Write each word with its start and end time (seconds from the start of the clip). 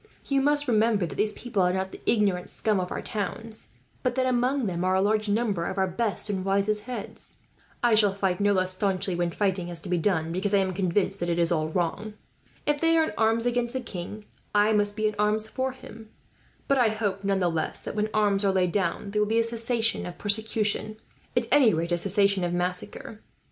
You 0.25 0.41
must 0.41 0.67
remember 0.67 1.05
that 1.05 1.13
these 1.13 1.33
people 1.33 1.61
are 1.61 1.73
not 1.75 1.91
the 1.91 2.01
ignorant 2.07 2.49
scum 2.49 2.79
of 2.79 2.91
our 2.91 3.03
towns, 3.03 3.67
but 4.01 4.15
that 4.15 4.25
among 4.25 4.65
them 4.65 4.83
are 4.83 4.95
a 4.95 4.99
large 5.01 5.29
number 5.29 5.67
of 5.67 5.77
our 5.77 5.85
best 5.85 6.27
and 6.27 6.43
wisest 6.43 6.85
heads. 6.85 7.35
I 7.83 7.93
shall 7.93 8.11
fight 8.11 8.39
no 8.39 8.51
less 8.53 8.71
staunchly, 8.73 9.13
when 9.13 9.29
fighting 9.29 9.67
has 9.67 9.79
to 9.81 9.89
be 9.89 9.99
done, 9.99 10.31
because 10.31 10.55
I 10.55 10.57
am 10.57 10.73
convinced 10.73 11.19
that 11.19 11.29
it 11.29 11.37
is 11.37 11.51
all 11.51 11.69
wrong. 11.69 12.15
If 12.65 12.81
they 12.81 12.97
are 12.97 13.03
in 13.03 13.13
arms 13.15 13.45
against 13.45 13.73
the 13.73 13.79
king, 13.79 14.25
I 14.55 14.73
must 14.73 14.95
be 14.95 15.07
in 15.07 15.13
arms 15.19 15.47
for 15.47 15.71
him; 15.71 16.09
but 16.67 16.79
I 16.79 16.89
hope 16.89 17.23
none 17.23 17.37
the 17.39 17.47
less 17.47 17.83
that, 17.83 17.93
when 17.93 18.09
arms 18.11 18.43
are 18.43 18.51
laid 18.51 18.71
down, 18.71 19.11
there 19.11 19.21
will 19.21 19.29
be 19.29 19.37
a 19.37 19.43
cessation 19.43 20.07
of 20.07 20.17
persecution 20.17 20.97
at 21.37 21.45
any 21.51 21.75
rate, 21.75 21.91
a 21.91 21.97
cessation 21.99 22.43
of 22.43 22.53
massacre. 22.53 23.21